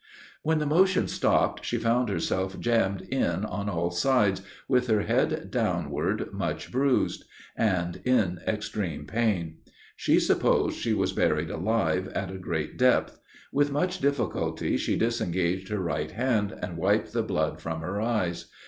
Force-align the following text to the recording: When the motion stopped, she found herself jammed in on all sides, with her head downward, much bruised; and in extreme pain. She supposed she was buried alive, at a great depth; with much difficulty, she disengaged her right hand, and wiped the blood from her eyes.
When 0.41 0.57
the 0.57 0.65
motion 0.65 1.07
stopped, 1.07 1.63
she 1.63 1.77
found 1.77 2.09
herself 2.09 2.59
jammed 2.59 3.01
in 3.03 3.45
on 3.45 3.69
all 3.69 3.91
sides, 3.91 4.41
with 4.67 4.87
her 4.87 5.01
head 5.03 5.51
downward, 5.51 6.33
much 6.33 6.71
bruised; 6.71 7.25
and 7.55 7.97
in 8.03 8.39
extreme 8.47 9.05
pain. 9.05 9.57
She 9.95 10.19
supposed 10.19 10.75
she 10.79 10.95
was 10.95 11.13
buried 11.13 11.51
alive, 11.51 12.07
at 12.15 12.31
a 12.31 12.39
great 12.39 12.77
depth; 12.79 13.19
with 13.53 13.69
much 13.71 13.99
difficulty, 13.99 14.75
she 14.75 14.95
disengaged 14.95 15.69
her 15.69 15.77
right 15.79 16.09
hand, 16.09 16.51
and 16.63 16.77
wiped 16.77 17.13
the 17.13 17.21
blood 17.21 17.61
from 17.61 17.81
her 17.81 18.01
eyes. 18.01 18.47